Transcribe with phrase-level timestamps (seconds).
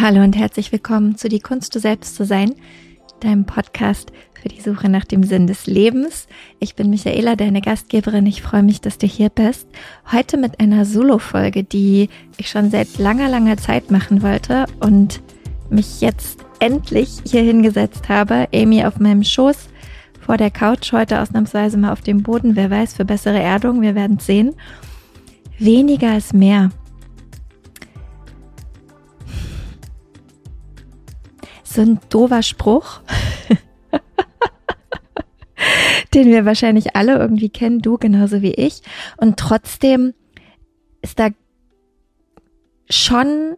[0.00, 2.54] Hallo und herzlich willkommen zu Die Kunst du selbst zu sein,
[3.20, 6.26] deinem Podcast für die Suche nach dem Sinn des Lebens.
[6.58, 8.24] Ich bin Michaela, deine Gastgeberin.
[8.24, 9.68] Ich freue mich, dass du hier bist.
[10.10, 12.08] Heute mit einer Solo-Folge, die
[12.38, 15.20] ich schon seit langer, langer Zeit machen wollte und
[15.68, 18.48] mich jetzt endlich hier hingesetzt habe.
[18.54, 19.68] Amy auf meinem Schoß
[20.18, 22.56] vor der Couch, heute ausnahmsweise mal auf dem Boden.
[22.56, 24.54] Wer weiß, für bessere Erdung, wir werden sehen.
[25.58, 26.70] Weniger ist mehr.
[31.72, 33.00] So ein doofer Spruch,
[36.14, 38.82] den wir wahrscheinlich alle irgendwie kennen, du genauso wie ich.
[39.18, 40.12] Und trotzdem
[41.00, 41.28] ist da
[42.88, 43.56] schon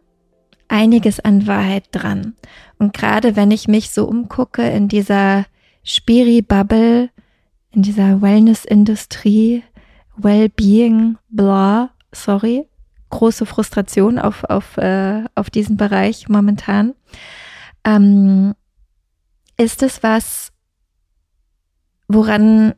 [0.67, 2.35] einiges an Wahrheit dran.
[2.77, 5.45] Und gerade wenn ich mich so umgucke in dieser
[5.83, 7.09] Spiri-Bubble,
[7.71, 9.63] in dieser Wellness-Industrie,
[10.17, 12.67] Well-Being, blah, sorry,
[13.09, 16.93] große Frustration auf, auf, äh, auf diesen Bereich momentan
[17.85, 18.55] ähm,
[19.57, 20.51] ist es was,
[22.07, 22.73] woran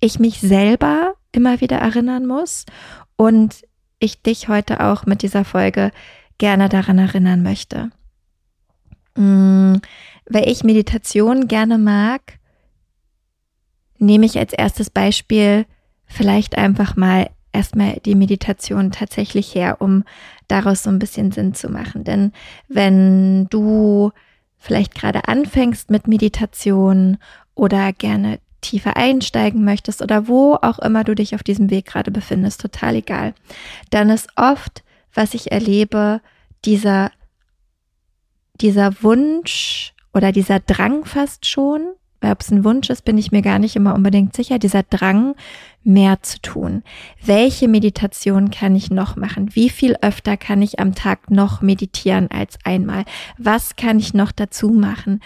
[0.00, 2.64] ich mich selber immer wieder erinnern muss
[3.16, 3.62] und
[3.98, 5.90] ich dich heute auch mit dieser Folge
[6.38, 7.90] gerne daran erinnern möchte.
[9.16, 9.80] Mhm.
[10.28, 12.38] Weil ich Meditation gerne mag,
[13.98, 15.66] nehme ich als erstes Beispiel
[16.04, 20.04] vielleicht einfach mal erstmal die Meditation tatsächlich her, um
[20.48, 22.04] daraus so ein bisschen Sinn zu machen.
[22.04, 22.32] Denn
[22.68, 24.12] wenn du
[24.58, 27.18] vielleicht gerade anfängst mit Meditation
[27.54, 32.10] oder gerne tiefer einsteigen möchtest oder wo auch immer du dich auf diesem Weg gerade
[32.10, 33.34] befindest, total egal,
[33.90, 34.82] dann ist oft,
[35.14, 36.20] was ich erlebe,
[36.64, 37.10] dieser,
[38.60, 41.92] dieser Wunsch oder dieser Drang fast schon,
[42.32, 44.58] ob es ein Wunsch ist, bin ich mir gar nicht immer unbedingt sicher.
[44.58, 45.34] Dieser Drang,
[45.86, 46.82] mehr zu tun.
[47.24, 49.54] Welche Meditation kann ich noch machen?
[49.54, 53.04] Wie viel öfter kann ich am Tag noch meditieren als einmal?
[53.38, 55.20] Was kann ich noch dazu machen?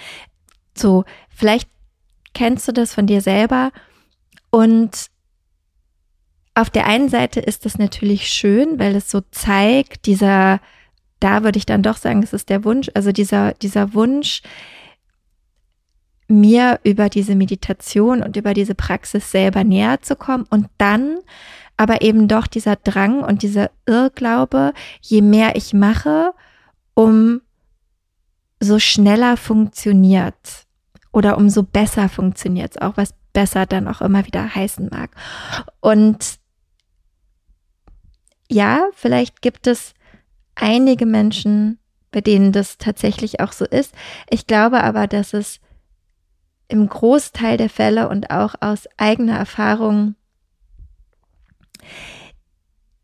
[0.75, 1.69] So, vielleicht
[2.35, 3.73] kennst du das von dir selber
[4.51, 5.09] und
[6.55, 10.61] auf der einen Seite ist das natürlich schön, weil es so zeigt, dieser,
[11.21, 14.43] da würde ich dann doch sagen, es ist der Wunsch, also dieser, dieser Wunsch,
[16.31, 21.19] mir über diese Meditation und über diese Praxis selber näher zu kommen und dann
[21.77, 26.33] aber eben doch dieser Drang und dieser Irrglaube, je mehr ich mache,
[26.95, 27.41] um
[28.61, 30.67] so schneller funktioniert
[31.13, 35.11] oder umso besser funktioniert es auch, was besser dann auch immer wieder heißen mag.
[35.81, 36.39] Und
[38.51, 39.95] ja, vielleicht gibt es
[40.55, 41.79] einige Menschen,
[42.11, 43.95] bei denen das tatsächlich auch so ist.
[44.29, 45.61] Ich glaube aber, dass es
[46.71, 50.15] im Großteil der Fälle und auch aus eigener Erfahrung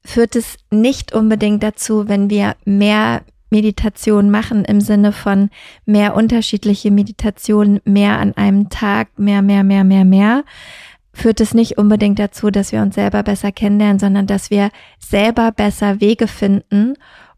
[0.04, 5.50] führt es nicht unbedingt dazu, wenn wir mehr Meditation machen im Sinne von
[5.84, 10.44] mehr unterschiedliche Meditationen, mehr an einem Tag, mehr, mehr, mehr, mehr, mehr,
[11.12, 15.53] führt es nicht unbedingt dazu, dass wir uns selber besser kennenlernen, sondern dass wir selber
[15.53, 16.94] besser Wege finden,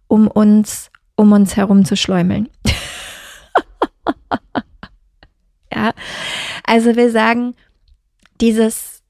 [0.08, 2.48] um uns um uns herum zu schläumeln.
[5.78, 5.92] Ja,
[6.64, 7.54] also wir sagen,
[8.40, 9.02] dieses,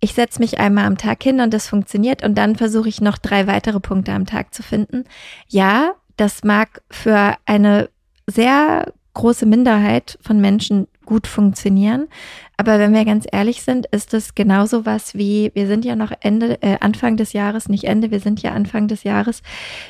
[0.00, 3.16] ich setze mich einmal am Tag hin und das funktioniert und dann versuche ich noch
[3.16, 5.04] drei weitere Punkte am Tag zu finden.
[5.46, 7.90] Ja, das mag für eine
[8.26, 12.08] sehr große Minderheit von Menschen gut funktionieren.
[12.56, 16.12] Aber wenn wir ganz ehrlich sind, ist es genauso was wie, wir sind ja noch
[16.20, 19.42] Ende, äh, Anfang des Jahres, nicht Ende, wir sind ja Anfang des Jahres,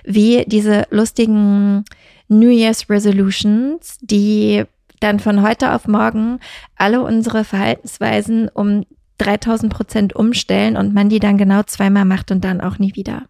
[0.05, 1.85] wie diese lustigen
[2.29, 4.65] New Year's Resolutions, die
[5.01, 6.41] dann von heute auf morgen
[6.77, 8.85] alle unsere Verhaltensweisen um
[9.19, 13.25] 3000 Prozent umstellen und man die dann genau zweimal macht und dann auch nie wieder.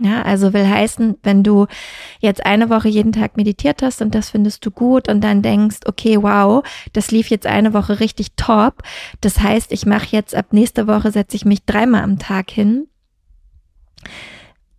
[0.00, 1.66] Ja, also will heißen, wenn du
[2.20, 5.78] jetzt eine Woche jeden Tag meditiert hast und das findest du gut und dann denkst,
[5.86, 8.82] okay, wow, das lief jetzt eine Woche richtig top.
[9.20, 12.86] Das heißt, ich mache jetzt ab nächste Woche setze ich mich dreimal am Tag hin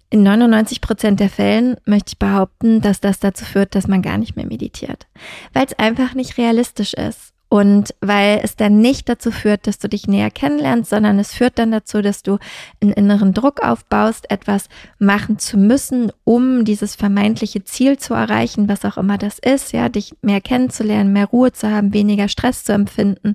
[0.10, 4.18] in 99 Prozent der Fällen möchte ich behaupten, dass das dazu führt, dass man gar
[4.18, 5.08] nicht mehr meditiert,
[5.54, 9.88] weil es einfach nicht realistisch ist und weil es dann nicht dazu führt, dass du
[9.88, 12.38] dich näher kennenlernst, sondern es führt dann dazu, dass du
[12.82, 18.86] einen inneren Druck aufbaust, etwas machen zu müssen, um dieses vermeintliche Ziel zu erreichen, was
[18.86, 22.74] auch immer das ist, ja, dich mehr kennenzulernen, mehr Ruhe zu haben, weniger Stress zu
[22.74, 23.34] empfinden,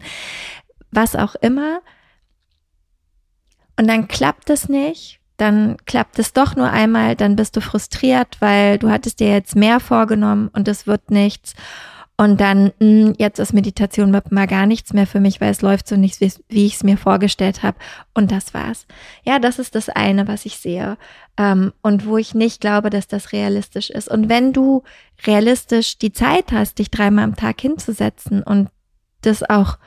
[0.91, 1.81] was auch immer.
[3.76, 8.37] Und dann klappt es nicht dann klappt es doch nur einmal, dann bist du frustriert,
[8.41, 11.55] weil du hattest dir jetzt mehr vorgenommen und es wird nichts.
[12.17, 15.89] und dann, hm, jetzt ist Meditation mal gar nichts mehr für mich, weil es läuft
[15.89, 17.77] so nicht, wie, wie ich es mir vorgestellt habe.
[18.15, 18.87] Und das war's.
[19.25, 20.97] Ja, das ist das eine, was ich sehe.
[21.37, 24.09] Ähm, und wo ich nicht glaube, dass das realistisch ist.
[24.09, 24.85] Und wenn du
[25.27, 28.69] realistisch die Zeit hast, dich dreimal am Tag hinzusetzen und
[29.23, 29.79] das auch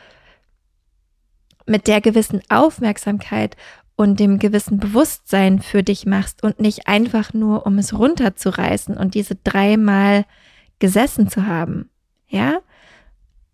[1.65, 3.55] mit der gewissen Aufmerksamkeit
[3.97, 9.15] und dem gewissen Bewusstsein für dich machst und nicht einfach nur, um es runterzureißen und
[9.15, 10.25] diese dreimal
[10.79, 11.89] gesessen zu haben,
[12.29, 12.59] ja,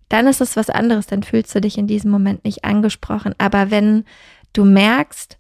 [0.10, 3.34] dann ist es was anderes, dann fühlst du dich in diesem Moment nicht angesprochen.
[3.38, 4.04] Aber wenn
[4.51, 5.38] du merkst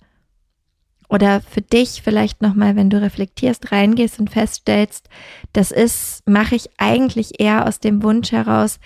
[1.09, 5.09] oder für dich vielleicht nochmal, wenn du reflektierst, reingehst und feststellst,
[5.51, 8.79] das ist, mache ich eigentlich eher aus dem Wunsch heraus,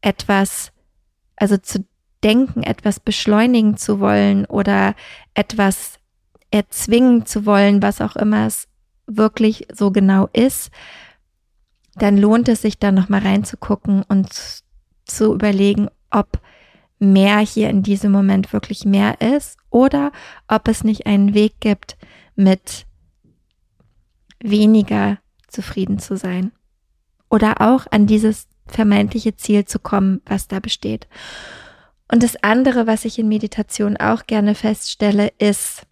[0.00, 0.70] etwas,
[1.34, 1.84] also zu
[2.24, 4.94] denken, etwas beschleunigen zu wollen oder
[5.34, 5.98] etwas
[6.50, 8.66] erzwingen zu wollen, was auch immer es
[9.06, 10.70] wirklich so genau ist,
[11.96, 14.62] dann lohnt es sich da nochmal reinzugucken und
[15.04, 16.40] zu überlegen, ob
[16.98, 20.10] mehr hier in diesem Moment wirklich mehr ist oder
[20.48, 21.96] ob es nicht einen Weg gibt,
[22.34, 22.86] mit
[24.40, 25.18] weniger
[25.48, 26.52] zufrieden zu sein
[27.28, 31.06] oder auch an dieses vermeintliche Ziel zu kommen, was da besteht.
[32.10, 35.82] Und das andere, was ich in Meditation auch gerne feststelle, ist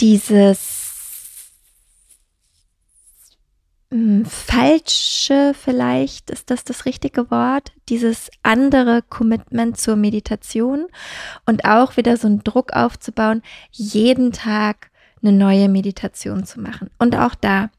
[0.00, 0.88] dieses
[3.90, 10.86] hm, falsche vielleicht, ist das das richtige Wort, dieses andere Commitment zur Meditation
[11.46, 14.90] und auch wieder so einen Druck aufzubauen, jeden Tag
[15.22, 16.90] eine neue Meditation zu machen.
[16.98, 17.70] Und auch da,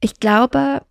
[0.00, 0.82] ich glaube,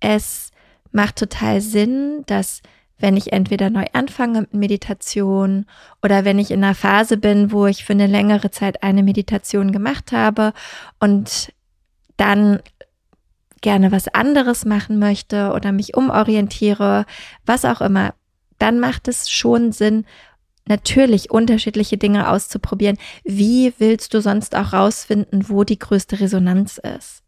[0.00, 0.50] es
[0.92, 2.62] macht total Sinn, dass
[2.98, 5.66] wenn ich entweder neu anfange mit Meditation
[6.02, 9.72] oder wenn ich in einer Phase bin, wo ich für eine längere Zeit eine Meditation
[9.72, 10.52] gemacht habe
[10.98, 11.52] und
[12.16, 12.60] dann
[13.60, 17.04] gerne was anderes machen möchte oder mich umorientiere,
[17.44, 18.14] was auch immer,
[18.58, 20.06] dann macht es schon Sinn,
[20.66, 22.98] natürlich unterschiedliche Dinge auszuprobieren.
[23.24, 27.22] Wie willst du sonst auch rausfinden, wo die größte Resonanz ist?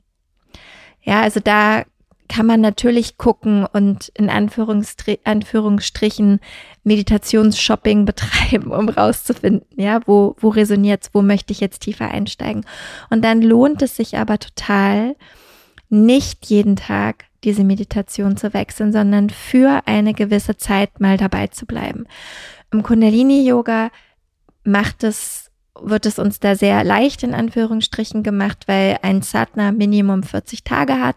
[1.03, 1.85] Ja, also da
[2.29, 6.39] kann man natürlich gucken und in Anführungsstrichen
[6.85, 12.65] Meditationsshopping betreiben, um rauszufinden, ja, wo, wo resoniert's, wo möchte ich jetzt tiefer einsteigen.
[13.11, 15.17] Und dann lohnt es sich aber total,
[15.91, 21.67] nicht jeden Tag diese Meditation zu wechseln, sondern für eine gewisse Zeit mal dabei zu
[21.67, 22.07] bleiben.
[22.73, 23.91] Im Kundalini-Yoga
[24.65, 25.51] macht es,
[25.81, 31.01] wird es uns da sehr leicht in Anführungsstrichen gemacht, weil ein Sadhana Minimum 40 Tage
[31.01, 31.17] hat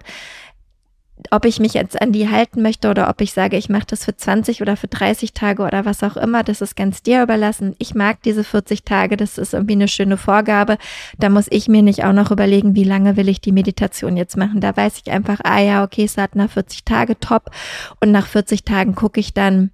[1.34, 4.04] ob ich mich jetzt an die halten möchte oder ob ich sage, ich mache das
[4.04, 7.74] für 20 oder für 30 Tage oder was auch immer, das ist ganz dir überlassen.
[7.80, 10.78] Ich mag diese 40 Tage, das ist irgendwie eine schöne Vorgabe.
[11.18, 14.36] Da muss ich mir nicht auch noch überlegen, wie lange will ich die Meditation jetzt
[14.36, 14.60] machen.
[14.60, 17.50] Da weiß ich einfach, ah ja, okay, nach 40 Tage top
[18.02, 19.72] und nach 40 Tagen gucke ich dann,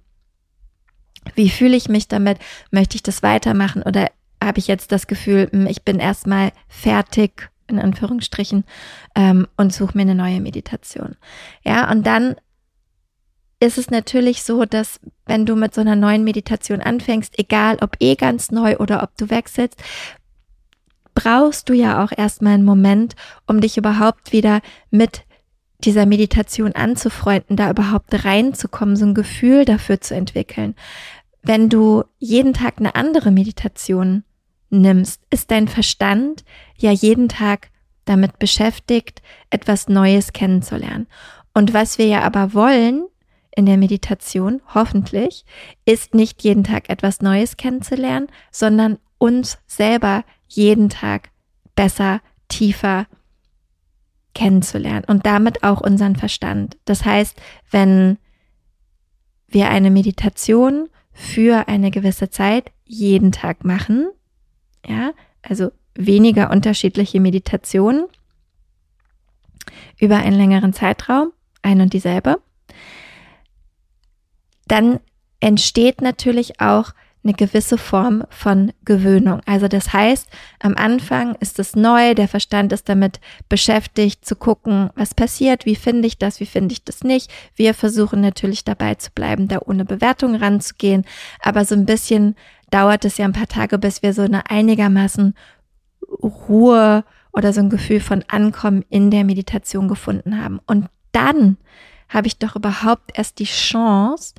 [1.34, 2.38] wie fühle ich mich damit?
[2.70, 4.08] Möchte ich das weitermachen oder
[4.42, 8.64] habe ich jetzt das Gefühl, hm, ich bin erstmal fertig in Anführungsstrichen,
[9.14, 11.16] ähm, und suche mir eine neue Meditation.
[11.64, 12.36] Ja, und dann
[13.60, 17.96] ist es natürlich so, dass wenn du mit so einer neuen Meditation anfängst, egal ob
[18.00, 19.82] eh ganz neu oder ob du wechselst,
[21.14, 23.16] brauchst du ja auch erstmal einen Moment,
[23.46, 24.60] um dich überhaupt wieder
[24.90, 25.24] mit
[25.84, 30.74] dieser Meditation anzufreunden, da überhaupt reinzukommen, so ein Gefühl dafür zu entwickeln.
[31.42, 34.24] Wenn du jeden Tag eine andere Meditation
[34.70, 36.44] nimmst, ist dein Verstand
[36.76, 37.70] ja jeden Tag
[38.04, 41.06] damit beschäftigt, etwas Neues kennenzulernen.
[41.54, 43.06] Und was wir ja aber wollen
[43.54, 45.44] in der Meditation, hoffentlich,
[45.84, 51.30] ist nicht jeden Tag etwas Neues kennenzulernen, sondern uns selber jeden Tag
[51.74, 53.06] besser, tiefer
[54.34, 56.76] kennenzulernen und damit auch unseren Verstand.
[56.84, 58.18] Das heißt, wenn
[59.48, 64.08] wir eine Meditation für eine gewisse Zeit jeden Tag machen,
[64.86, 68.06] ja, also weniger unterschiedliche Meditationen
[69.98, 71.32] über einen längeren Zeitraum,
[71.62, 72.40] ein und dieselbe,
[74.66, 75.00] dann
[75.40, 76.92] entsteht natürlich auch
[77.24, 79.40] eine gewisse Form von Gewöhnung.
[79.44, 80.28] Also das heißt,
[80.60, 85.74] am Anfang ist es neu, der Verstand ist damit beschäftigt zu gucken, was passiert, wie
[85.76, 87.30] finde ich das, wie finde ich das nicht.
[87.54, 91.04] Wir versuchen natürlich dabei zu bleiben, da ohne Bewertung ranzugehen,
[91.40, 92.36] aber so ein bisschen
[92.70, 95.34] dauert es ja ein paar Tage, bis wir so eine einigermaßen
[96.22, 100.60] Ruhe oder so ein Gefühl von Ankommen in der Meditation gefunden haben.
[100.66, 101.56] Und dann
[102.08, 104.34] habe ich doch überhaupt erst die Chance,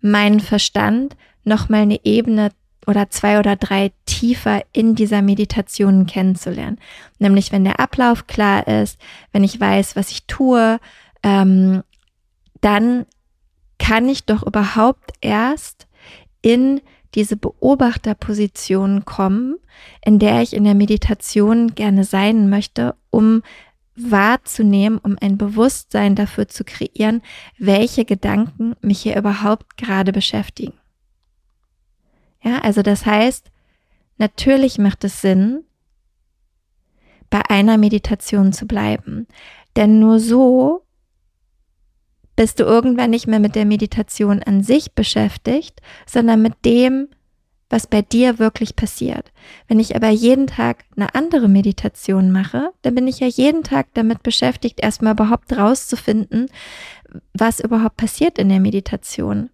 [0.00, 2.50] meinen Verstand nochmal eine Ebene
[2.86, 6.78] oder zwei oder drei tiefer in dieser Meditation kennenzulernen.
[7.18, 8.98] Nämlich wenn der Ablauf klar ist,
[9.32, 10.78] wenn ich weiß, was ich tue,
[11.22, 11.82] ähm,
[12.60, 13.06] dann
[13.78, 15.86] kann ich doch überhaupt erst
[16.42, 16.80] in
[17.14, 19.56] diese Beobachterposition kommen,
[20.04, 23.42] in der ich in der Meditation gerne sein möchte, um
[23.96, 27.22] wahrzunehmen, um ein Bewusstsein dafür zu kreieren,
[27.58, 30.74] welche Gedanken mich hier überhaupt gerade beschäftigen.
[32.42, 33.50] Ja, also das heißt,
[34.16, 35.64] natürlich macht es Sinn,
[37.28, 39.26] bei einer Meditation zu bleiben.
[39.76, 40.84] Denn nur so
[42.40, 47.08] bist du irgendwann nicht mehr mit der Meditation an sich beschäftigt, sondern mit dem,
[47.68, 49.30] was bei dir wirklich passiert.
[49.68, 53.88] Wenn ich aber jeden Tag eine andere Meditation mache, dann bin ich ja jeden Tag
[53.92, 56.46] damit beschäftigt, erstmal überhaupt rauszufinden,
[57.34, 59.50] was überhaupt passiert in der Meditation.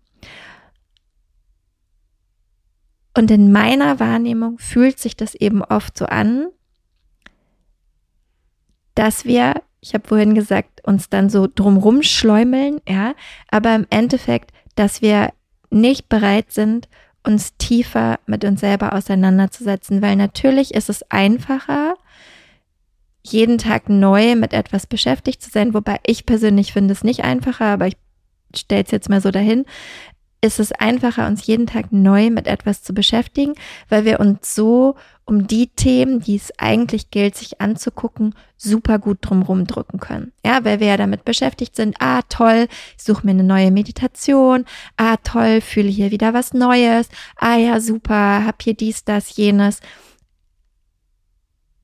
[3.17, 6.51] Und in meiner Wahrnehmung fühlt sich das eben oft so an,
[8.95, 13.15] dass wir, ich habe vorhin gesagt, uns dann so drumrum schläumeln, ja,
[13.51, 15.33] aber im Endeffekt, dass wir
[15.71, 16.89] nicht bereit sind,
[17.25, 21.95] uns tiefer mit uns selber auseinanderzusetzen, weil natürlich ist es einfacher,
[23.23, 27.67] jeden Tag neu mit etwas beschäftigt zu sein, wobei ich persönlich finde es nicht einfacher,
[27.67, 27.97] aber ich
[28.55, 29.65] stelle es jetzt mal so dahin
[30.47, 33.55] ist es einfacher, uns jeden Tag neu mit etwas zu beschäftigen,
[33.89, 34.95] weil wir uns so
[35.27, 40.33] um die Themen, die es eigentlich gilt, sich anzugucken, super gut drumherum drücken können.
[40.45, 44.65] Ja, weil wir ja damit beschäftigt sind, ah toll, ich suche mir eine neue Meditation,
[44.97, 49.81] ah toll, fühle hier wieder was Neues, ah ja, super, hab hier dies, das, jenes.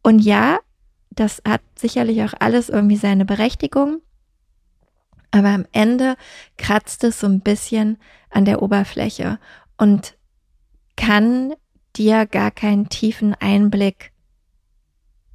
[0.04, 0.60] Und ja,
[1.10, 4.00] das hat sicherlich auch alles irgendwie seine Berechtigung.
[5.32, 6.16] Aber am Ende
[6.58, 7.98] kratzt es so ein bisschen
[8.30, 9.40] an der Oberfläche
[9.76, 10.16] und
[10.96, 11.54] kann
[11.96, 14.12] dir gar keinen tiefen Einblick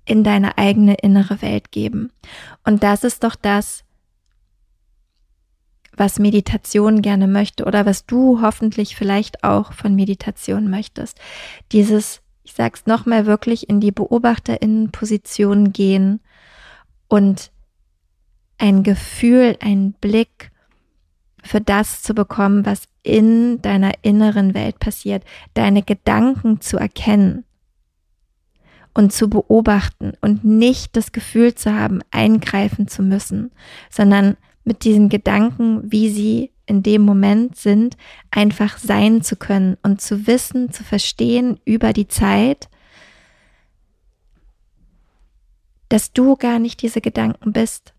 [0.05, 2.11] in deine eigene innere Welt geben.
[2.63, 3.83] Und das ist doch das,
[5.97, 11.19] was Meditation gerne möchte oder was du hoffentlich vielleicht auch von Meditation möchtest.
[11.71, 16.21] Dieses, ich sag's nochmal, wirklich in die Beobachterinnenposition gehen
[17.07, 17.51] und
[18.57, 20.51] ein Gefühl, ein Blick
[21.43, 25.23] für das zu bekommen, was in deiner inneren Welt passiert,
[25.53, 27.45] deine Gedanken zu erkennen
[28.93, 33.51] und zu beobachten und nicht das Gefühl zu haben, eingreifen zu müssen,
[33.89, 37.95] sondern mit diesen Gedanken, wie sie in dem Moment sind,
[38.29, 42.67] einfach sein zu können und zu wissen, zu verstehen über die Zeit,
[45.87, 47.93] dass du gar nicht diese Gedanken bist,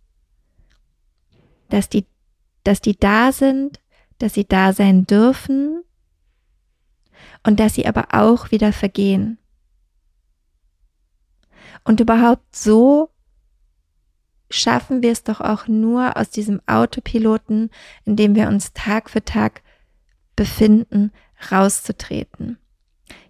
[1.69, 2.07] dass die
[2.65, 3.81] dass die da sind,
[4.19, 5.83] dass sie da sein dürfen
[7.43, 9.39] und dass sie aber auch wieder vergehen.
[11.85, 13.11] Und überhaupt so
[14.51, 17.71] schaffen wir es doch auch nur aus diesem Autopiloten,
[18.05, 19.63] in dem wir uns Tag für Tag
[20.37, 21.13] befinden,
[21.51, 22.59] rauszutreten.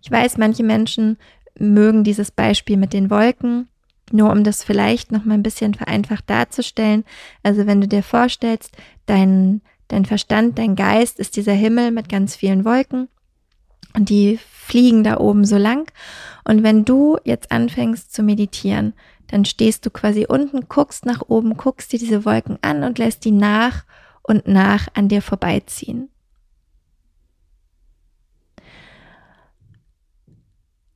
[0.03, 1.19] Ich weiß, manche Menschen
[1.59, 3.69] mögen dieses Beispiel mit den Wolken.
[4.13, 7.05] Nur um das vielleicht noch mal ein bisschen vereinfacht darzustellen.
[7.43, 12.37] Also wenn du dir vorstellst, dein, dein Verstand, dein Geist ist dieser Himmel mit ganz
[12.37, 13.09] vielen Wolken
[13.95, 15.91] und die fliegen da oben so lang.
[16.45, 18.95] Und wenn du jetzt anfängst zu meditieren,
[19.29, 23.25] dann stehst du quasi unten, guckst nach oben, guckst dir diese Wolken an und lässt
[23.25, 23.85] die nach
[24.23, 26.11] und nach an dir vorbeiziehen.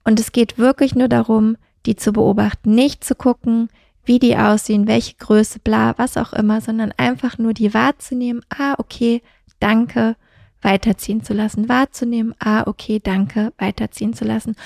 [0.05, 3.69] Und es geht wirklich nur darum, die zu beobachten, nicht zu gucken,
[4.05, 8.75] wie die aussehen, welche Größe, bla, was auch immer, sondern einfach nur die wahrzunehmen, ah,
[8.79, 9.23] okay,
[9.61, 10.17] danke,
[10.61, 14.57] weiterziehen zu lassen, wahrzunehmen, ah, okay, danke, weiterziehen zu lassen.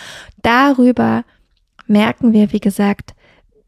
[0.43, 1.25] Darüber
[1.87, 3.15] merken wir, wie gesagt,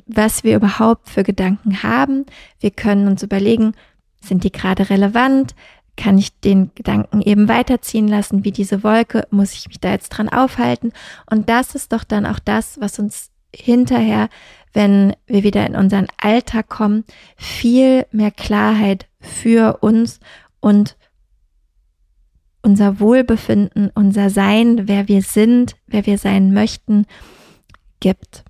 [0.07, 2.25] was wir überhaupt für Gedanken haben.
[2.61, 3.75] Wir können uns überlegen,
[4.21, 5.55] sind die gerade relevant?
[5.97, 9.27] Kann ich den Gedanken eben weiterziehen lassen, wie diese Wolke?
[9.31, 10.93] Muss ich mich da jetzt dran aufhalten?
[11.31, 14.29] Und das ist doch dann auch das, was uns hinterher,
[14.73, 17.05] wenn wir wieder in unseren Alltag kommen,
[17.37, 20.21] viel mehr Klarheit für uns
[20.61, 20.97] und
[22.63, 27.07] unser Wohlbefinden, unser Sein, wer wir sind, wer wir sein möchten,
[28.01, 28.45] gibt.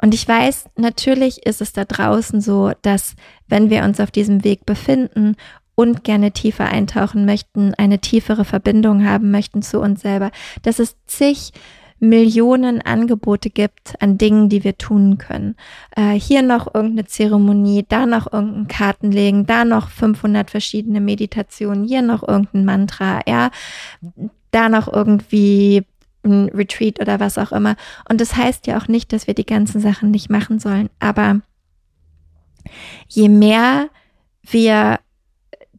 [0.00, 3.14] Und ich weiß, natürlich ist es da draußen so, dass
[3.48, 5.36] wenn wir uns auf diesem Weg befinden
[5.74, 10.30] und gerne tiefer eintauchen möchten, eine tiefere Verbindung haben möchten zu uns selber,
[10.62, 11.52] dass es zig
[12.00, 15.56] Millionen Angebote gibt an Dingen, die wir tun können.
[15.96, 22.02] Äh, hier noch irgendeine Zeremonie, da noch irgendein Kartenlegen, da noch 500 verschiedene Meditationen, hier
[22.02, 23.50] noch irgendein Mantra, ja,
[24.50, 25.84] da noch irgendwie
[26.24, 27.76] ein Retreat oder was auch immer.
[28.08, 31.40] Und das heißt ja auch nicht, dass wir die ganzen Sachen nicht machen sollen, aber
[33.08, 33.88] je mehr
[34.42, 35.00] wir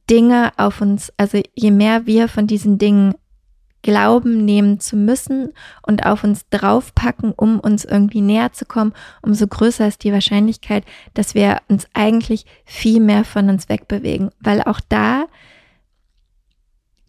[0.09, 3.13] Dinge auf uns, also je mehr wir von diesen Dingen
[3.81, 9.47] glauben nehmen zu müssen und auf uns draufpacken, um uns irgendwie näher zu kommen, umso
[9.47, 10.83] größer ist die Wahrscheinlichkeit,
[11.13, 15.25] dass wir uns eigentlich viel mehr von uns wegbewegen, weil auch da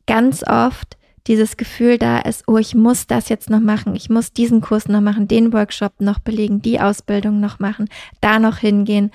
[0.06, 0.96] ganz oft
[1.26, 4.88] dieses Gefühl da ist, oh, ich muss das jetzt noch machen, ich muss diesen Kurs
[4.88, 7.88] noch machen, den Workshop noch belegen, die Ausbildung noch machen,
[8.20, 9.10] da noch hingehen,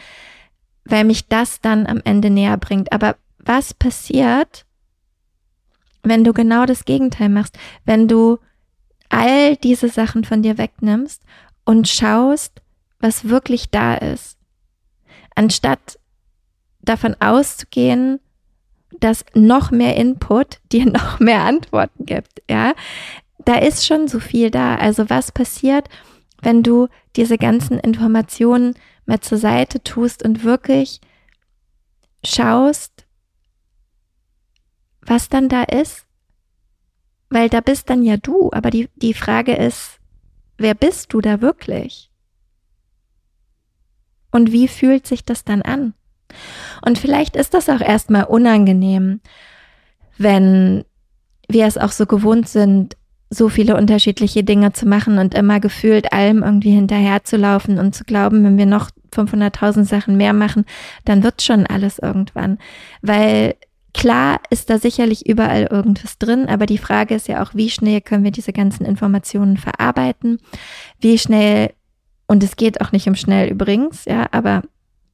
[0.86, 2.94] weil mich das dann am Ende näher bringt.
[2.94, 4.65] Aber was passiert,
[6.06, 8.40] wenn du genau das Gegenteil machst, wenn du
[9.10, 11.22] all diese Sachen von dir wegnimmst
[11.66, 12.62] und schaust,
[13.00, 14.38] was wirklich da ist,
[15.36, 16.00] anstatt
[16.82, 18.20] davon auszugehen,
[19.00, 22.74] dass noch mehr Input dir noch mehr Antworten gibt, ja,
[23.40, 24.76] da ist schon so viel da.
[24.76, 25.88] Also was passiert,
[26.42, 31.00] wenn du diese ganzen Informationen mal zur Seite tust und wirklich
[32.24, 32.95] schaust,
[35.06, 36.06] was dann da ist?
[37.30, 40.00] Weil da bist dann ja du, aber die, die Frage ist,
[40.58, 42.12] wer bist du da wirklich?
[44.32, 45.94] Und wie fühlt sich das dann an?
[46.86, 49.22] Und vielleicht ist das auch erstmal unangenehm,
[50.18, 50.84] wenn
[51.48, 52.98] wir es auch so gewohnt sind,
[53.30, 58.44] so viele unterschiedliche Dinge zu machen und immer gefühlt allem irgendwie hinterherzulaufen und zu glauben,
[58.44, 60.66] wenn wir noch 500.000 Sachen mehr machen,
[61.06, 62.60] dann wird schon alles irgendwann.
[63.02, 63.56] Weil
[63.96, 68.02] klar ist da sicherlich überall irgendwas drin, aber die Frage ist ja auch, wie schnell
[68.02, 70.40] können wir diese ganzen Informationen verarbeiten?
[71.00, 71.74] Wie schnell,
[72.28, 74.64] und es geht auch nicht um schnell übrigens, ja, aber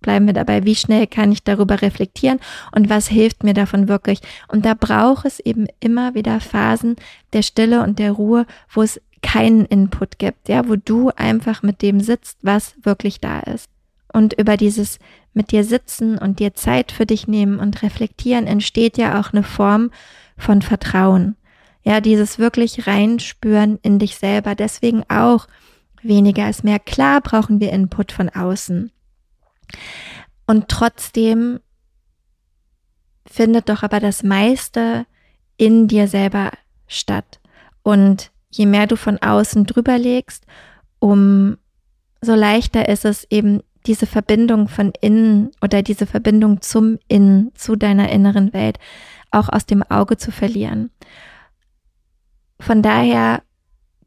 [0.02, 2.40] bleiben wir dabei, wie schnell kann ich darüber reflektieren
[2.76, 4.20] und was hilft mir davon wirklich.
[4.48, 6.96] Und da braucht es eben immer wieder Phasen
[7.34, 11.84] der Stille und der Ruhe, wo es keinen Input gibt, ja, wo du einfach mit
[11.84, 13.70] dem sitzt, was wirklich da ist.
[14.14, 15.00] Und über dieses
[15.34, 19.44] mit dir sitzen und dir Zeit für dich nehmen und reflektieren entsteht ja auch eine
[19.44, 19.92] Form
[20.38, 21.36] von Vertrauen.
[21.84, 24.56] Ja, dieses wirklich reinspüren in dich selber.
[24.56, 25.48] Deswegen auch
[26.04, 26.80] weniger ist mehr.
[26.80, 28.92] Klar brauchen wir Input von außen.
[30.46, 31.60] Und trotzdem
[33.26, 35.06] findet doch aber das meiste
[35.58, 36.52] in dir selber
[36.88, 37.40] statt.
[37.84, 40.46] Und je mehr du von außen drüber legst,
[41.00, 41.58] um
[42.22, 47.76] so leichter ist es eben diese Verbindung von innen oder diese Verbindung zum Innen, zu
[47.76, 48.78] deiner inneren Welt
[49.32, 50.92] auch aus dem Auge zu verlieren.
[52.60, 53.42] Von daher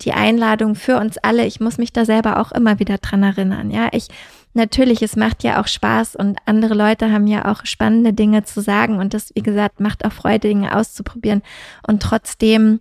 [0.01, 3.71] die Einladung für uns alle, ich muss mich da selber auch immer wieder dran erinnern.
[3.71, 4.09] Ja, ich
[4.53, 8.61] natürlich, es macht ja auch Spaß und andere Leute haben ja auch spannende Dinge zu
[8.61, 11.43] sagen und das, wie gesagt, macht auch Freude, Dinge auszuprobieren.
[11.87, 12.81] Und trotzdem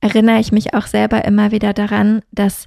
[0.00, 2.66] erinnere ich mich auch selber immer wieder daran, dass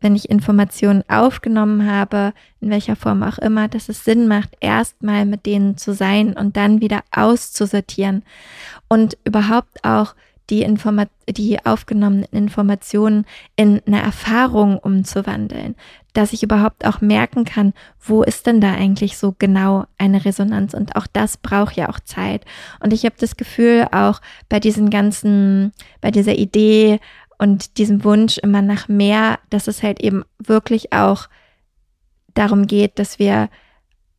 [0.00, 5.26] wenn ich Informationen aufgenommen habe, in welcher Form auch immer, dass es Sinn macht, erstmal
[5.26, 8.22] mit denen zu sein und dann wieder auszusortieren
[8.88, 10.14] und überhaupt auch
[10.50, 13.24] die, Informa die aufgenommenen Informationen
[13.56, 15.76] in eine Erfahrung umzuwandeln,
[16.12, 20.74] dass ich überhaupt auch merken kann, wo ist denn da eigentlich so genau eine Resonanz
[20.74, 22.44] und auch das braucht ja auch Zeit.
[22.80, 26.98] Und ich habe das Gefühl auch bei diesen ganzen, bei dieser Idee
[27.40, 31.26] und diesem Wunsch immer nach mehr, dass es halt eben wirklich auch
[32.34, 33.48] darum geht, dass wir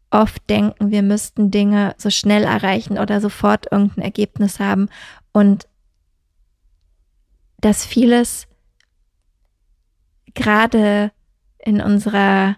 [0.10, 4.90] oft denken, wir müssten Dinge so schnell erreichen oder sofort irgendein Ergebnis haben
[5.34, 5.68] und
[7.60, 8.48] dass vieles
[10.34, 11.12] gerade
[11.60, 12.58] in unserer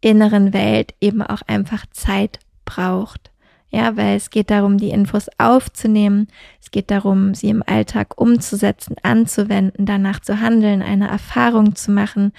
[0.00, 3.32] inneren Welt eben auch einfach Zeit braucht.
[3.76, 6.28] Ja, weil es geht darum, die Infos aufzunehmen.
[6.62, 12.32] Es geht darum, sie im Alltag umzusetzen, anzuwenden, danach zu handeln, eine Erfahrung zu machen,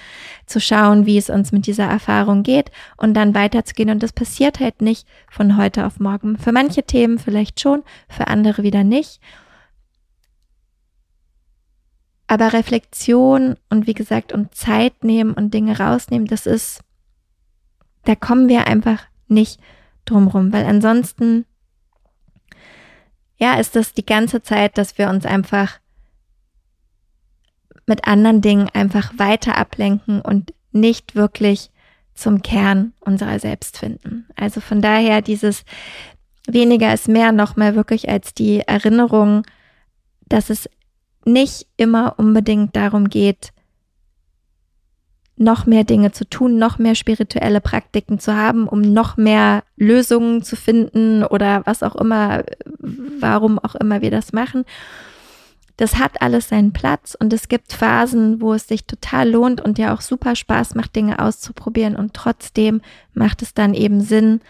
[0.47, 3.91] zu schauen, wie es uns mit dieser Erfahrung geht und dann weiterzugehen.
[3.91, 6.39] Und das passiert halt nicht von heute auf morgen.
[6.39, 9.19] Für manche Themen vielleicht schon, für andere wieder nicht.
[12.25, 16.81] Aber Reflexion und wie gesagt, und Zeit nehmen und Dinge rausnehmen, das ist,
[18.05, 19.59] da kommen wir einfach nicht
[20.09, 21.45] drumrum, weil ansonsten,
[23.37, 25.79] ja, ist das die ganze Zeit, dass wir uns einfach
[27.85, 31.71] mit anderen Dingen einfach weiter ablenken und nicht wirklich
[32.13, 34.27] zum Kern unserer selbst finden.
[34.35, 35.63] Also von daher dieses
[36.47, 39.43] weniger ist mehr nochmal wirklich als die Erinnerung,
[40.27, 40.69] dass es
[41.25, 43.51] nicht immer unbedingt darum geht,
[45.37, 50.41] noch mehr Dinge zu tun, noch mehr spirituelle Praktiken zu haben, um noch mehr Lösungen
[50.41, 52.43] zu finden oder was auch immer,
[52.79, 54.65] warum auch immer wir das machen.
[55.77, 59.77] Das hat alles seinen Platz und es gibt Phasen, wo es sich total lohnt und
[59.77, 62.81] ja auch super Spaß macht, Dinge auszuprobieren und trotzdem
[63.13, 64.41] macht es dann eben Sinn,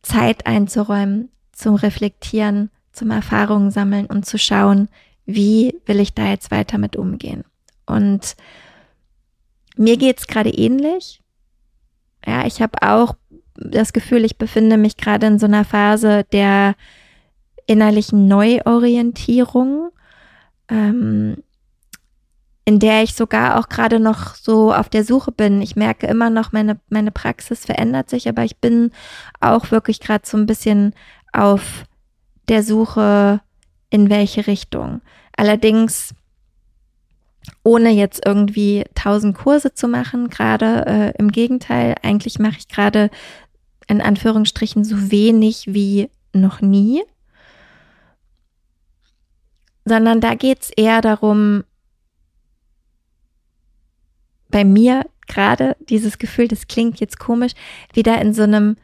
[0.00, 4.88] Zeit einzuräumen, zum Reflektieren, zum Erfahrungen sammeln und zu schauen,
[5.26, 7.44] wie will ich da jetzt weiter mit umgehen.
[7.92, 8.36] Und
[9.76, 11.20] mir geht's gerade ähnlich.
[12.26, 13.16] Ja, ich habe auch
[13.54, 16.74] das Gefühl, ich befinde mich gerade in so einer Phase der
[17.66, 19.90] innerlichen Neuorientierung,
[20.68, 21.36] ähm,
[22.64, 25.60] in der ich sogar auch gerade noch so auf der Suche bin.
[25.60, 28.92] Ich merke immer noch, meine, meine Praxis verändert sich, aber ich bin
[29.40, 30.94] auch wirklich gerade so ein bisschen
[31.32, 31.84] auf
[32.48, 33.40] der Suche,
[33.90, 35.02] in welche Richtung.
[35.36, 36.14] Allerdings
[37.64, 43.10] ohne jetzt irgendwie tausend Kurse zu machen, gerade äh, im Gegenteil, eigentlich mache ich gerade
[43.88, 47.02] in Anführungsstrichen so wenig wie noch nie,
[49.84, 51.64] sondern da geht es eher darum,
[54.48, 57.52] bei mir gerade dieses Gefühl, das klingt jetzt komisch,
[57.92, 58.76] wieder in so einem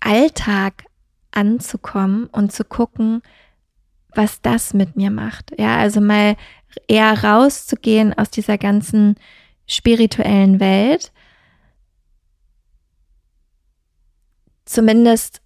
[0.00, 0.84] Alltag
[1.30, 3.22] anzukommen und zu gucken,
[4.14, 5.52] was das mit mir macht.
[5.58, 6.36] Ja, also mal
[6.86, 9.16] eher rauszugehen aus dieser ganzen
[9.66, 11.12] spirituellen Welt.
[14.64, 15.40] Zumindest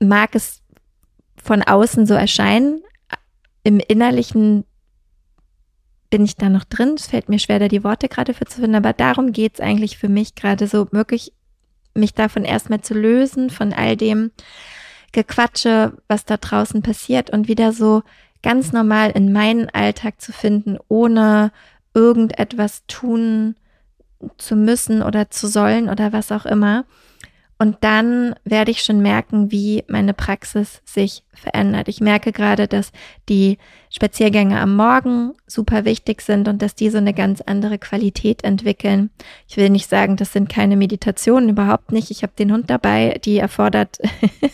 [0.00, 0.62] mag es
[1.36, 2.82] von außen so erscheinen.
[3.62, 4.64] Im Innerlichen
[6.10, 6.94] bin ich da noch drin.
[6.96, 9.60] Es fällt mir schwer, da die Worte gerade für zu finden, aber darum geht es
[9.60, 11.32] eigentlich für mich gerade so, wirklich
[11.94, 14.30] mich davon erstmal zu lösen, von all dem
[15.12, 18.02] Gequatsche, was da draußen passiert und wieder so
[18.42, 21.52] ganz normal in meinen Alltag zu finden, ohne
[21.94, 23.56] irgendetwas tun
[24.38, 26.84] zu müssen oder zu sollen oder was auch immer.
[27.62, 31.86] Und dann werde ich schon merken, wie meine Praxis sich verändert.
[31.86, 32.90] Ich merke gerade, dass
[33.28, 33.56] die
[33.88, 39.10] Spaziergänge am Morgen super wichtig sind und dass die so eine ganz andere Qualität entwickeln.
[39.46, 42.10] Ich will nicht sagen, das sind keine Meditationen, überhaupt nicht.
[42.10, 43.98] Ich habe den Hund dabei, die erfordert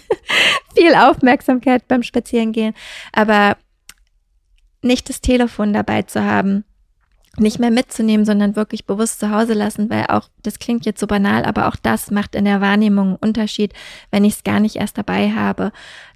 [0.77, 2.75] viel Aufmerksamkeit beim Spazierengehen.
[3.15, 3.57] Aber
[4.83, 6.65] nicht das Telefon dabei zu haben,
[7.37, 11.07] nicht mehr mitzunehmen, sondern wirklich bewusst zu Hause lassen, weil auch, das klingt jetzt so
[11.07, 13.73] banal, aber auch das macht in der Wahrnehmung einen Unterschied,
[14.11, 15.73] wenn ich es gar nicht erst dabei habe.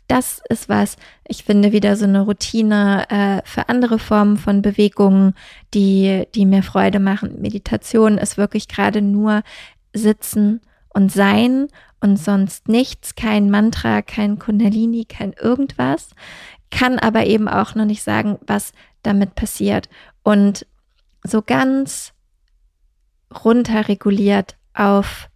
[0.08, 0.96] Das ist was,
[1.26, 5.34] ich finde wieder so eine Routine äh, für andere Formen von Bewegungen,
[5.74, 7.40] die, die mir Freude machen.
[7.40, 9.42] Meditation ist wirklich gerade nur
[9.94, 10.60] sitzen
[10.92, 11.68] und sein
[12.00, 16.10] und sonst nichts, kein Mantra, kein Kundalini, kein irgendwas,
[16.70, 18.72] kann aber eben auch noch nicht sagen, was
[19.02, 19.88] damit passiert.
[20.22, 20.66] Und
[21.22, 22.12] so ganz
[23.44, 25.28] runterreguliert auf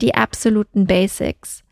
[0.00, 1.64] die absoluten Basics.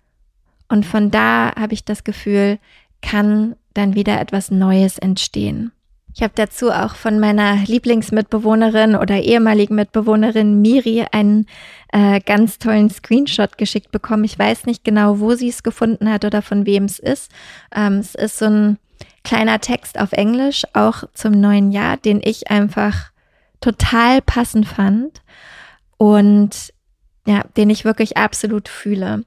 [0.69, 2.59] Und von da habe ich das Gefühl,
[3.03, 5.73] kann dann wieder etwas Neues entstehen.
[6.15, 11.47] Ich habe dazu auch von meiner Lieblingsmitbewohnerin oder ehemaligen Mitbewohnerin Miri einen
[11.93, 14.25] äh, ganz tollen Screenshot geschickt bekommen.
[14.25, 17.31] Ich weiß nicht genau, wo sie es gefunden hat oder von wem es ist.
[17.75, 18.79] Ähm, es ist so ein
[19.25, 23.11] kleiner Text auf Englisch, auch zum neuen Jahr, den ich einfach
[23.61, 25.23] total passend fand
[25.97, 26.73] und
[27.27, 29.25] ja, den ich wirklich absolut fühle.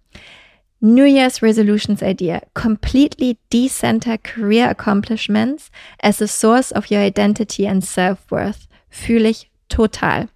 [0.82, 5.70] New Year's Resolutions idea completely decenter career accomplishments
[6.02, 8.68] as a source of your identity and self-worth.
[8.90, 10.30] Fühle ich total.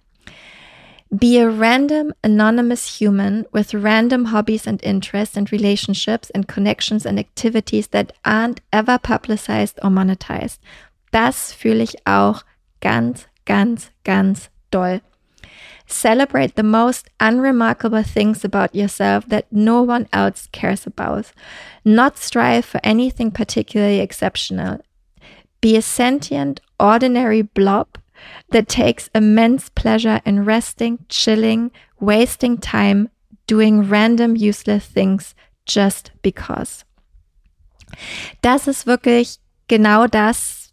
[1.10, 7.18] Be a random, anonymous human with random hobbies and interests and relationships and connections and
[7.18, 10.60] activities that aren't ever publicized or monetized.
[11.10, 12.42] Das fühle ich auch
[12.80, 15.00] ganz, ganz, ganz doll.
[15.86, 21.30] Celebrate the most unremarkable things about yourself that no one else cares about.
[21.84, 24.80] Not strive for anything particularly exceptional.
[25.60, 27.98] Be a sentient, ordinary blob
[28.50, 33.10] that takes immense pleasure in resting, chilling, wasting time,
[33.46, 35.34] doing random useless things
[35.66, 36.84] just because.
[38.42, 40.72] Das ist wirklich genau das.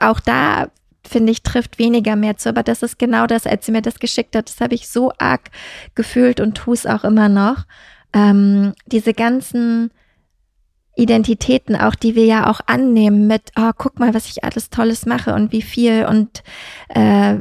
[0.00, 0.70] Auch da
[1.06, 2.48] finde ich, trifft weniger mehr zu.
[2.48, 4.48] Aber das ist genau das, als sie mir das geschickt hat.
[4.48, 5.50] Das habe ich so arg
[5.94, 7.64] gefühlt und tue es auch immer noch.
[8.12, 9.90] Ähm, diese ganzen
[10.94, 15.06] Identitäten auch, die wir ja auch annehmen mit, oh, guck mal, was ich alles Tolles
[15.06, 16.42] mache und wie viel und
[16.88, 17.36] äh,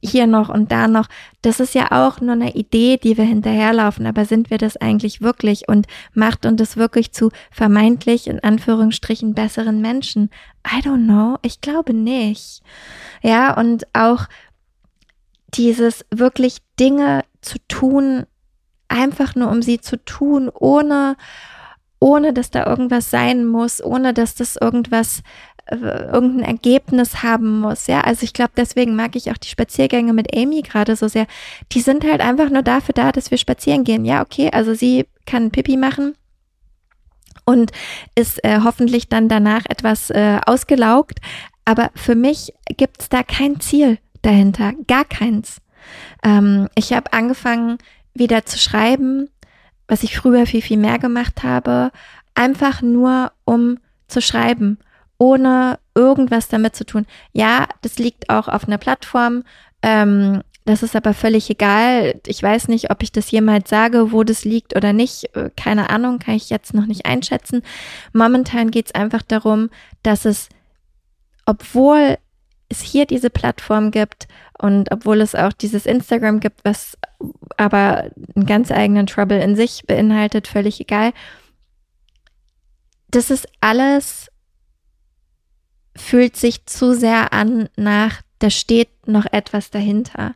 [0.00, 1.08] hier noch und da noch.
[1.42, 5.20] Das ist ja auch nur eine Idee, die wir hinterherlaufen, aber sind wir das eigentlich
[5.20, 10.30] wirklich und macht uns das wirklich zu vermeintlich in Anführungsstrichen besseren Menschen?
[10.64, 12.62] I don't know, ich glaube nicht.
[13.20, 14.26] Ja, und auch
[15.54, 18.26] dieses wirklich Dinge zu tun,
[18.86, 21.16] einfach nur um sie zu tun, ohne
[22.02, 25.22] ohne dass da irgendwas sein muss, ohne dass das irgendwas
[25.66, 27.86] äh, irgendein Ergebnis haben muss.
[27.86, 31.26] Ja, also ich glaube, deswegen mag ich auch die Spaziergänge mit Amy gerade so sehr.
[31.70, 34.04] Die sind halt einfach nur dafür da, dass wir spazieren gehen.
[34.04, 36.14] Ja, okay, also sie kann Pipi machen
[37.44, 37.70] und
[38.16, 41.20] ist äh, hoffentlich dann danach etwas äh, ausgelaugt.
[41.64, 45.58] Aber für mich gibt es da kein Ziel dahinter, gar keins.
[46.24, 47.78] Ähm, ich habe angefangen
[48.14, 49.28] wieder zu schreiben,
[49.92, 51.92] was ich früher viel, viel mehr gemacht habe,
[52.34, 53.76] einfach nur um
[54.08, 54.78] zu schreiben,
[55.18, 57.04] ohne irgendwas damit zu tun.
[57.34, 59.44] Ja, das liegt auch auf einer Plattform.
[59.82, 62.18] Ähm, das ist aber völlig egal.
[62.26, 65.36] Ich weiß nicht, ob ich das jemals sage, wo das liegt oder nicht.
[65.36, 67.60] Äh, keine Ahnung, kann ich jetzt noch nicht einschätzen.
[68.14, 69.68] Momentan geht es einfach darum,
[70.02, 70.48] dass es,
[71.44, 72.16] obwohl
[72.72, 74.26] es hier diese Plattform gibt
[74.58, 76.98] und obwohl es auch dieses Instagram gibt, was
[77.56, 81.12] aber einen ganz eigenen Trouble in sich beinhaltet, völlig egal.
[83.10, 84.30] Das ist alles,
[85.96, 90.34] fühlt sich zu sehr an nach, da steht noch etwas dahinter.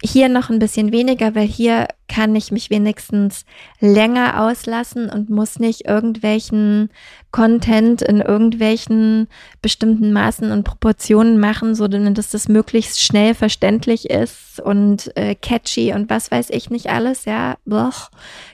[0.00, 3.44] Hier noch ein bisschen weniger, weil hier kann ich mich wenigstens
[3.80, 6.90] länger auslassen und muss nicht irgendwelchen
[7.32, 9.26] Content in irgendwelchen
[9.60, 15.92] bestimmten Maßen und Proportionen machen, so dass das möglichst schnell verständlich ist und äh, catchy
[15.92, 17.92] und was weiß ich nicht alles, ja, Boah,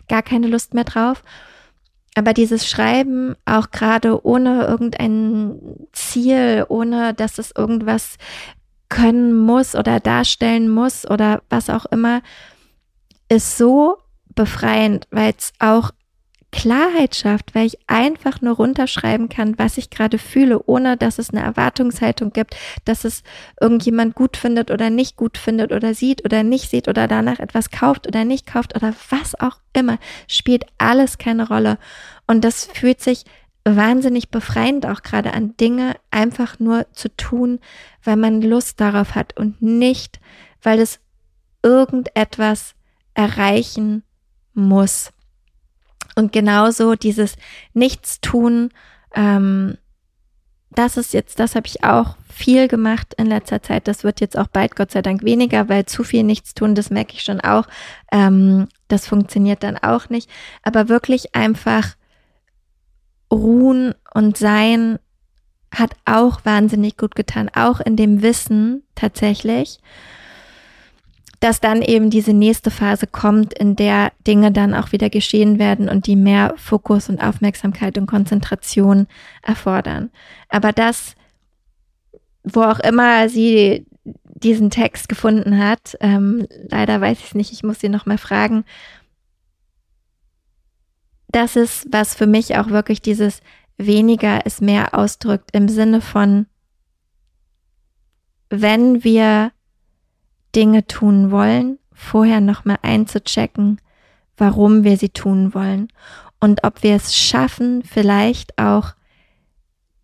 [0.08, 1.22] gar keine Lust mehr drauf.
[2.14, 5.58] Aber dieses Schreiben auch gerade ohne irgendein
[5.92, 8.16] Ziel, ohne dass es irgendwas
[8.88, 12.22] können muss oder darstellen muss oder was auch immer,
[13.28, 13.96] ist so
[14.34, 15.90] befreiend, weil es auch
[16.54, 21.30] Klarheit schafft, weil ich einfach nur runterschreiben kann, was ich gerade fühle, ohne dass es
[21.30, 23.24] eine Erwartungshaltung gibt, dass es
[23.60, 27.70] irgendjemand gut findet oder nicht gut findet oder sieht oder nicht sieht oder danach etwas
[27.70, 31.76] kauft oder nicht kauft oder was auch immer, spielt alles keine Rolle.
[32.28, 33.24] Und das fühlt sich
[33.64, 37.60] wahnsinnig befreiend auch gerade an Dinge einfach nur zu tun,
[38.02, 40.20] weil man Lust darauf hat und nicht,
[40.62, 41.00] weil es
[41.62, 42.74] irgendetwas
[43.14, 44.02] erreichen
[44.52, 45.12] muss.
[46.14, 47.36] Und genauso dieses
[47.72, 48.70] Nichtstun,
[49.14, 49.78] ähm,
[50.70, 53.88] das ist jetzt, das habe ich auch viel gemacht in letzter Zeit.
[53.88, 57.14] Das wird jetzt auch bald Gott sei Dank weniger, weil zu viel Nichtstun, das merke
[57.14, 57.66] ich schon auch.
[58.12, 60.28] Ähm, das funktioniert dann auch nicht.
[60.62, 61.94] Aber wirklich einfach
[63.34, 64.98] ruhen und sein
[65.72, 69.78] hat auch wahnsinnig gut getan, auch in dem Wissen tatsächlich,
[71.40, 75.88] dass dann eben diese nächste Phase kommt, in der Dinge dann auch wieder geschehen werden
[75.88, 79.06] und die mehr Fokus und Aufmerksamkeit und Konzentration
[79.42, 80.10] erfordern.
[80.48, 81.16] Aber das,
[82.44, 83.84] wo auch immer sie
[84.44, 88.18] diesen Text gefunden hat, ähm, leider weiß ich es nicht, ich muss sie noch mal
[88.18, 88.64] fragen.
[91.34, 93.40] Das ist, was für mich auch wirklich dieses
[93.76, 96.46] weniger ist mehr ausdrückt im Sinne von,
[98.50, 99.50] wenn wir
[100.54, 103.80] Dinge tun wollen, vorher nochmal einzuchecken,
[104.36, 105.88] warum wir sie tun wollen
[106.38, 108.94] und ob wir es schaffen, vielleicht auch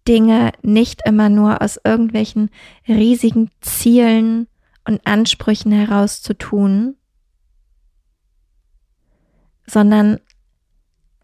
[0.09, 2.51] Dinge nicht immer nur aus irgendwelchen
[2.89, 4.49] riesigen Zielen
[4.85, 6.97] und Ansprüchen heraus zu tun,
[9.65, 10.19] sondern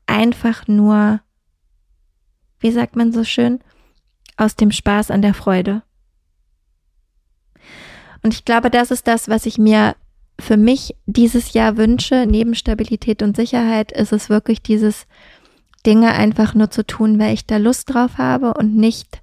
[0.06, 1.20] einfach nur,
[2.60, 3.60] wie sagt man so schön,
[4.36, 5.82] aus dem Spaß an der Freude.
[8.22, 9.94] Und ich glaube, das ist das, was ich mir
[10.38, 12.26] für mich dieses Jahr wünsche.
[12.26, 15.06] Neben Stabilität und Sicherheit ist es wirklich dieses
[15.86, 19.22] Dinge einfach nur zu tun, weil ich da Lust drauf habe und nicht,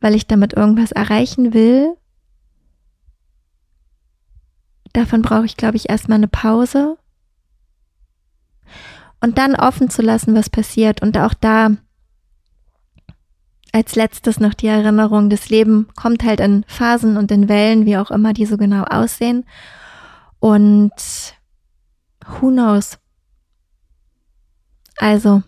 [0.00, 1.94] weil ich damit irgendwas erreichen will.
[4.92, 6.98] Davon brauche ich, glaube ich, erstmal eine Pause.
[9.20, 11.02] Und dann offen zu lassen, was passiert.
[11.02, 11.70] Und auch da
[13.72, 17.96] als letztes noch die Erinnerung, das Leben kommt halt in Phasen und in Wellen, wie
[17.96, 19.44] auch immer die so genau aussehen.
[20.40, 20.92] Und
[22.26, 22.98] who knows?
[24.96, 25.42] Also,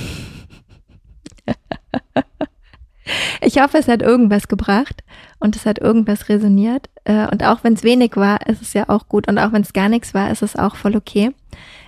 [3.41, 5.03] ich hoffe, es hat irgendwas gebracht
[5.39, 6.91] und es hat irgendwas resoniert.
[7.05, 9.27] Äh, und auch wenn es wenig war, ist es ja auch gut.
[9.27, 11.35] Und auch wenn es gar nichts war, ist es auch voll okay.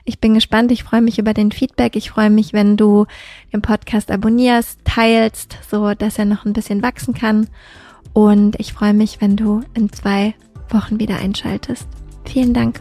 [0.04, 0.72] Ich bin gespannt.
[0.72, 1.96] Ich freue mich über den Feedback.
[1.96, 3.06] Ich freue mich, wenn du
[3.52, 7.48] den Podcast abonnierst, teilst, so dass er noch ein bisschen wachsen kann.
[8.12, 10.34] Und ich freue mich, wenn du in zwei
[10.68, 11.86] Wochen wieder einschaltest.
[12.24, 12.80] Vielen Dank.